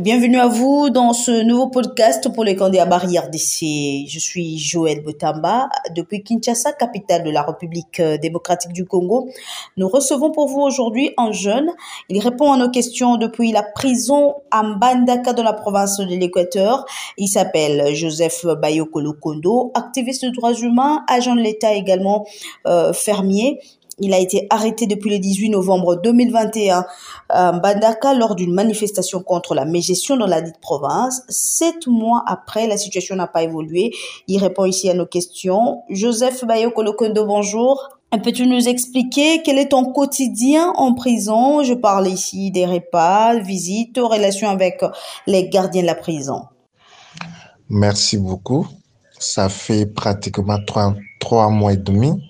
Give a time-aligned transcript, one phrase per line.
[0.00, 4.08] Bienvenue à vous dans ce nouveau podcast pour les candidats barrières d'ici.
[4.08, 9.28] Je suis Joël Botamba depuis Kinshasa, capitale de la République euh, démocratique du Congo.
[9.76, 11.70] Nous recevons pour vous aujourd'hui un jeune.
[12.08, 16.84] Il répond à nos questions depuis la prison à Mbandaka dans la province de l'Équateur.
[17.16, 22.26] Il s'appelle Joseph Bayoko Lokondo, activiste de droits humains, agent de l'État également,
[22.66, 23.60] euh, fermier.
[23.98, 26.84] Il a été arrêté depuis le 18 novembre 2021
[27.28, 31.22] à Mbandaka lors d'une manifestation contre la mégestion dans la dite province.
[31.28, 33.92] Sept mois après, la situation n'a pas évolué.
[34.26, 35.82] Il répond ici à nos questions.
[35.90, 37.88] Joseph Bayoko Lokondo, bonjour.
[38.22, 41.62] Peux-tu nous expliquer quel est ton quotidien en prison?
[41.62, 44.84] Je parle ici des repas, visites, relations avec
[45.26, 46.42] les gardiens de la prison.
[47.68, 48.66] Merci beaucoup.
[49.18, 50.58] Ça fait pratiquement
[51.18, 52.22] trois mois et demi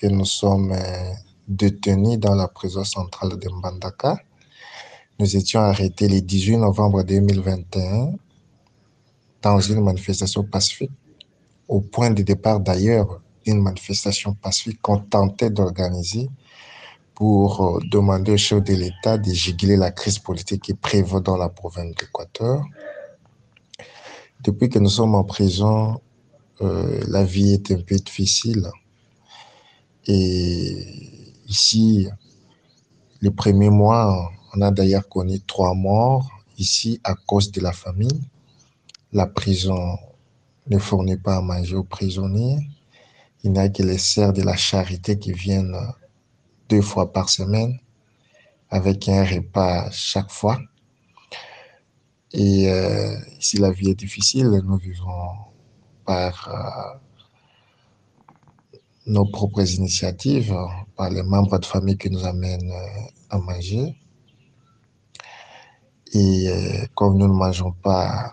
[0.00, 1.12] que nous sommes euh,
[1.48, 4.18] détenus dans la prison centrale de Mbandaka.
[5.18, 8.12] Nous étions arrêtés le 18 novembre 2021
[9.42, 10.92] dans une manifestation pacifique,
[11.66, 16.28] au point de départ d'ailleurs d'une manifestation pacifique qu'on tentait d'organiser
[17.14, 21.36] pour euh, demander au chef de l'État de giguler la crise politique qui prévaut dans
[21.36, 22.64] la province d'Équateur.
[24.44, 26.00] Depuis que nous sommes en prison,
[26.60, 28.68] euh, la vie est un peu difficile.
[30.08, 30.86] Et
[31.46, 32.08] ici,
[33.20, 38.20] les premiers mois, on a d'ailleurs connu trois morts ici à cause de la famine.
[39.12, 39.98] La prison
[40.66, 42.58] ne fournit pas à manger aux prisonniers.
[43.44, 45.76] Il n'y a que les serres de la charité qui viennent
[46.70, 47.78] deux fois par semaine
[48.70, 50.58] avec un repas chaque fois.
[52.32, 54.48] Et euh, ici, la vie est difficile.
[54.64, 55.30] Nous vivons
[56.04, 56.98] par euh,
[59.08, 60.54] nos propres initiatives,
[60.94, 63.96] par les membres de famille qui nous amènent euh, à manger.
[66.12, 68.32] Et euh, comme nous ne mangeons pas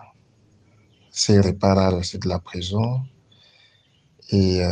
[1.10, 3.00] ces repas aussi de la prison,
[4.30, 4.70] et euh,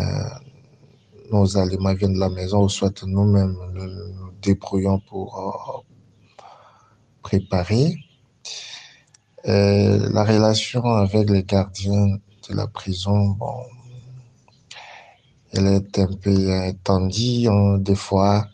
[1.33, 5.85] nos aliments viennent de la maison, ou soit nous-mêmes nous, nous débrouillons pour
[7.23, 7.97] préparer.
[9.47, 12.19] La relation avec les gardiens
[12.49, 13.65] de la prison, bon,
[15.57, 17.49] elle est un peu tendue.
[17.49, 18.49] Hein, des fois,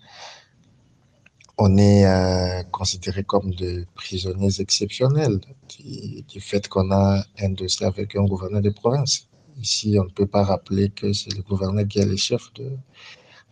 [1.59, 5.41] on est euh, considéré comme des prisonniers exceptionnels
[5.79, 9.29] du, fait qu'on a un dossier avec un gouverneur de province.
[9.61, 12.71] Ici, on ne peut pas rappeler que c'est le gouverneur qui est le chef de,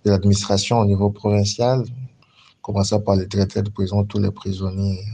[0.05, 1.85] l'administration au niveau provincial,
[2.63, 5.05] commençant par les directeurs de prison, tous les prisonniers.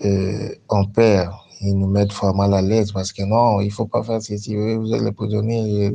[0.00, 3.72] Et on perd, ils nous mettent fort mal à l'aise parce que non, il ne
[3.72, 5.92] faut pas faire ceci, vous êtes les prisonniers,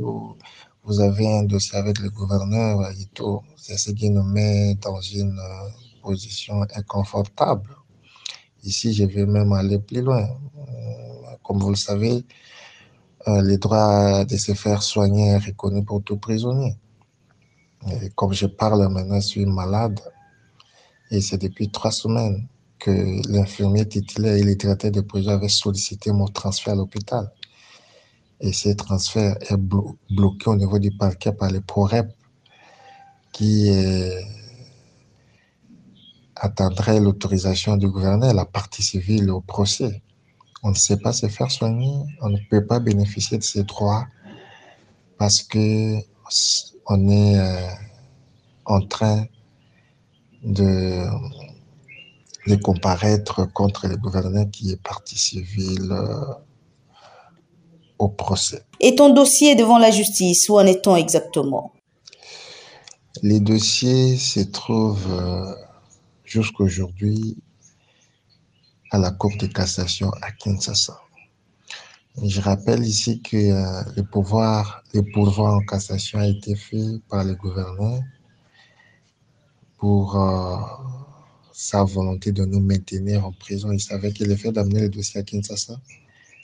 [0.84, 3.40] vous, avez un dossier avec le gouverneur et tout.
[3.56, 5.40] C'est ce qui nous met dans une
[6.02, 7.76] position inconfortable.
[8.64, 10.28] Ici, je vais même aller plus loin.
[11.42, 12.24] Comme vous le savez,
[13.26, 16.76] le droit de se faire soigner est reconnu pour tout prisonnier.
[18.16, 20.00] Comme je parle maintenant, je suis malade.
[21.10, 22.90] Et c'est depuis trois semaines que
[23.30, 27.30] l'infirmier titulaire et les directeurs de prison avaient sollicité mon transfert à l'hôpital
[28.42, 32.08] et ce transfert est blo bloqué au niveau du parquet par les PROREP
[33.32, 34.20] qui euh,
[36.34, 40.02] attendrait l'autorisation du gouverneur, la partie civile au procès.
[40.64, 44.06] On ne sait pas se faire soigner, on ne peut pas bénéficier de ces droits
[45.18, 45.98] parce que
[46.86, 47.68] on est euh,
[48.64, 49.24] en train
[50.42, 51.06] de,
[52.48, 55.92] de comparaître contre le gouverneur qui est partie civile.
[55.92, 56.34] Euh,
[58.02, 58.62] au procès.
[58.80, 61.72] Et ton dossier devant la justice, où en est-on exactement?
[63.22, 65.54] Les dossiers se trouvent euh,
[66.24, 67.36] jusqu'aujourd'hui
[68.90, 71.00] à la Cour de cassation à Kinshasa.
[72.22, 77.22] Je rappelle ici que euh, le pouvoir, le pouvoir en cassation a été fait par
[77.22, 78.00] le gouverneur
[79.78, 80.56] pour euh,
[81.52, 83.70] sa volonté de nous maintenir en prison.
[83.70, 85.74] Il savait qu'il le fait d'amener le dossier à Kinshasa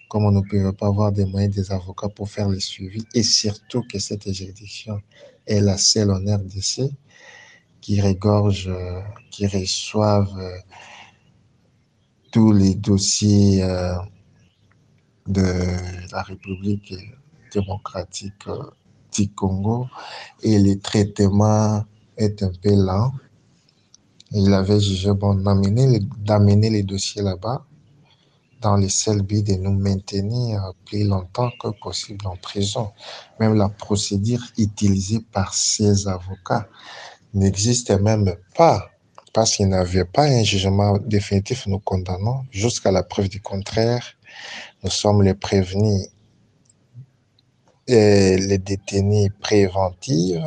[0.09, 3.23] comme on ne peut pas avoir des moyens des avocats pour faire le suivi, et
[3.23, 5.01] surtout que cette juridiction
[5.47, 6.91] est la seule en RDC
[7.81, 8.71] qui regorge,
[9.31, 10.41] qui reçoivent
[12.33, 13.61] tous les dossiers
[15.27, 15.43] de
[16.11, 16.95] la République
[17.53, 18.49] démocratique
[19.15, 19.87] du Congo
[20.43, 21.85] et le traitement
[22.17, 23.13] est un peu lent.
[24.33, 27.65] Il avait jugé bon d'amener les dossiers là-bas
[28.61, 32.91] dans le seul but de nous maintenir plus longtemps que possible en prison.
[33.39, 36.69] Même la procédure utilisée par ces avocats
[37.35, 38.91] n'existe même pas
[39.33, 44.05] parce qu'il n'avait pas un jugement définitif, nous condamnons jusqu'à la preuve du contraire.
[44.83, 46.09] Nous sommes les prévenus
[47.87, 50.43] et les détenus préventifs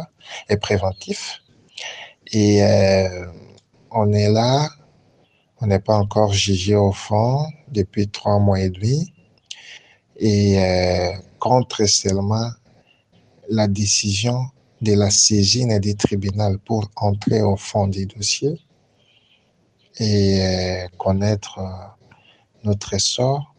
[0.50, 1.42] et préventifs.
[2.34, 3.28] Et euh,
[3.92, 4.70] on est là,
[5.62, 9.14] on n'est pas encore jugé au fond depuis trois mois et demi.
[10.18, 12.50] Et euh, contre seulement
[13.50, 14.46] la décision
[14.82, 18.60] de la saisine du tribunal pour entrer au fond du dossier
[20.00, 21.70] et euh, connaître euh,
[22.64, 23.54] notre sort.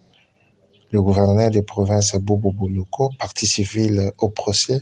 [0.90, 4.80] Le gouverneur de province Bobo Bouluko, partie civile au procès,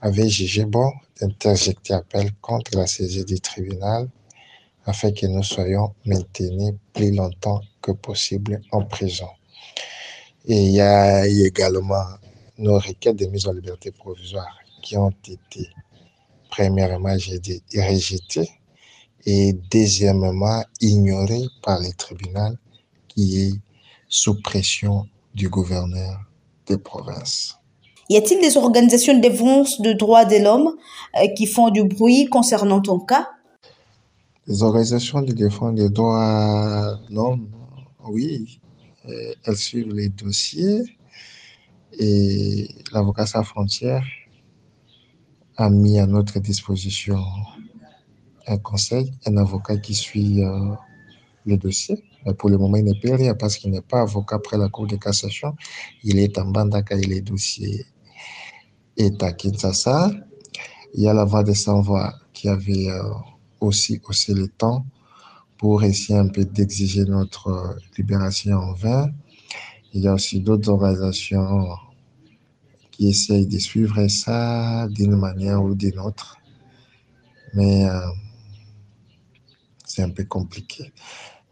[0.00, 0.90] avait jugé bon
[1.20, 4.08] d'interjecter appel contre la saisie du tribunal
[4.86, 9.28] afin que nous soyons maintenus plus longtemps que possible en prison.
[10.46, 12.04] Et il y a également
[12.58, 15.68] nos requêtes de mise en liberté provisoire qui ont été
[16.50, 18.50] premièrement, j'ai dit, rejetées
[19.26, 22.56] et deuxièmement, ignorées par le tribunal
[23.08, 23.60] qui est
[24.08, 26.20] sous pression du gouverneur
[26.68, 27.56] de province.
[28.10, 30.76] Y a-t-il des organisations de défense de droits de l'homme
[31.16, 33.30] euh, qui font du bruit concernant ton cas?
[34.46, 37.48] Les organisations de défense des droits de l'homme,
[38.06, 38.60] oui,
[39.08, 40.82] euh, elles suivent les dossiers
[41.98, 44.04] et l'avocat sans frontières
[45.56, 47.18] a mis à notre disposition
[48.46, 50.74] un conseil, un avocat qui suit euh,
[51.46, 52.04] le dossier.
[52.26, 54.68] Mais pour le moment, il ne peut rien parce qu'il n'est pas avocat après la
[54.68, 55.56] Cour de cassation.
[56.02, 57.86] Il est en Bandaka et les dossiers
[58.98, 60.10] est à Kinshasa.
[60.92, 63.02] Il y a la voix de sans-voix qui avait euh,
[63.60, 64.86] aussi haussé le temps
[65.58, 69.10] pour essayer un peu d'exiger notre euh, libération en vain.
[69.92, 71.68] Il y a aussi d'autres organisations
[72.90, 76.36] qui essayent de suivre ça d'une manière ou d'une autre.
[77.54, 78.00] Mais euh,
[79.84, 80.92] c'est un peu compliqué.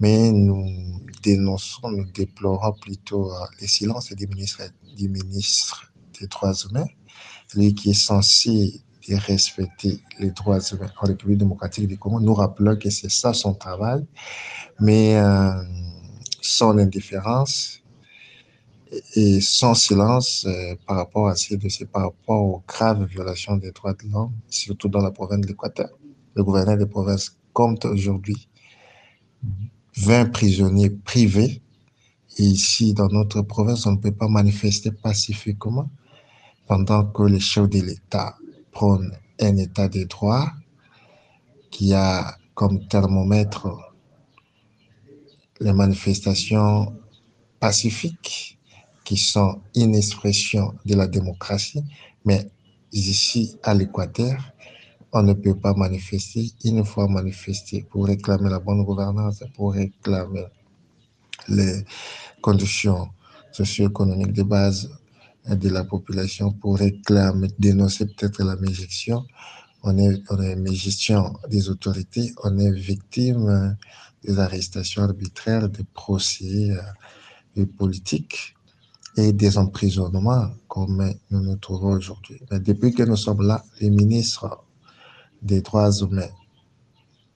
[0.01, 4.63] Mais nous dénonçons, nous déplorons plutôt euh, le silence du ministre,
[4.97, 6.89] du des droits humains,
[7.55, 12.21] lui qui est censé respecter les droits humains en République démocratique du Congo.
[12.21, 14.05] Nous rappelons que c'est ça son travail,
[14.81, 15.53] mais euh,
[16.41, 17.83] son indifférence
[19.15, 23.73] et son silence euh, par rapport à ces dossiers, par rapport aux graves violations des
[23.73, 25.89] droits de l'homme, surtout dans la province de l'Équateur.
[26.35, 28.49] Le gouverneur de province compte aujourd'hui
[29.97, 31.61] 20 prisonniers privés.
[32.39, 35.91] Et ici, dans notre province, on ne peut pas manifester pacifiquement
[36.67, 38.37] pendant que les chefs de l'État
[38.73, 40.51] prônent un État de droit
[41.71, 43.69] qui a comme thermomètre
[45.61, 46.95] les manifestations
[47.61, 48.59] pacifiques
[49.05, 51.85] qui sont une expression de la démocratie,
[52.25, 52.51] mais
[52.93, 54.53] ici à l'Équateur,
[55.13, 56.51] on ne peut pas manifester.
[56.65, 60.47] Une fois manifester pour réclamer la bonne gouvernance, pour réclamer
[61.49, 61.85] les
[62.41, 63.09] conditions
[63.53, 64.91] socio-économiques de base
[65.49, 69.25] de la population, pour réclamer, dénoncer peut-être la mégestion.
[69.83, 73.77] On est, on est mégestion des autorités, on est victime
[74.23, 76.71] des arrestations arbitraires, des procès,
[77.57, 78.55] euh, politiques
[79.17, 82.41] et des emprisonnements comme nous nous trouvons aujourd'hui.
[82.51, 84.65] Mais depuis que nous sommes là, les ministres
[85.43, 86.31] des droits humains,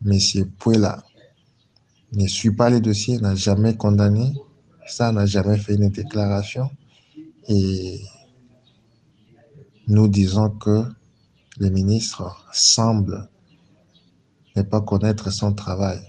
[0.06, 0.19] M.
[0.59, 1.02] Puela,
[2.12, 4.32] ne suit pas les dossiers, n'a jamais condamné,
[4.87, 6.71] ça n'a jamais fait une déclaration.
[7.49, 8.03] Et
[9.87, 10.85] nous disons que
[11.59, 13.29] le ministre semble
[14.57, 16.00] ne pas connaître son travail,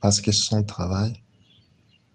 [0.00, 1.22] parce que son travail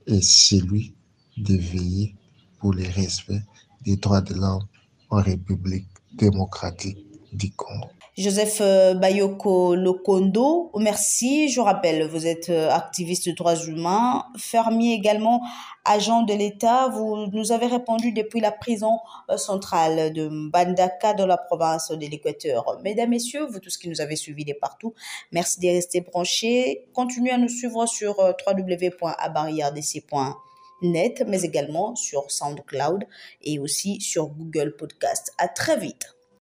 [0.05, 0.93] est celui
[1.37, 2.15] de veiller
[2.59, 3.41] pour le respect
[3.81, 4.67] des droits de l'homme
[5.09, 7.89] en République démocratique du Congo.
[8.19, 11.47] Joseph euh, Bayoko Lokondo, merci.
[11.47, 15.41] Je rappelle, vous êtes euh, activiste de droits humains, fermier également,
[15.85, 16.89] agent de l'État.
[16.89, 18.99] Vous nous avez répondu depuis la prison
[19.29, 22.77] euh, centrale de Mbandaka dans la province de l'Équateur.
[22.83, 24.93] Mesdames, Messieurs, vous tous qui nous avez suivis de partout,
[25.31, 26.89] merci de rester branchés.
[26.93, 30.33] Continuez à nous suivre sur www.abarriardc.com
[30.81, 33.05] mais également sur SoundCloud
[33.43, 35.33] et aussi sur Google Podcast.
[35.37, 36.18] À très vite.